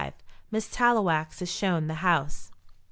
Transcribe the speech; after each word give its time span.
MISS 0.49 0.67
TALLOWAX 0.67 1.43
IS 1.43 1.51
SHOWN 1.51 1.85
THE 1.85 1.93
HOUSE. 2.01 2.49